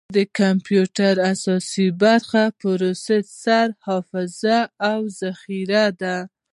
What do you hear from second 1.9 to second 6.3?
برخې پروسیسر، حافظه، او ذخیره ده.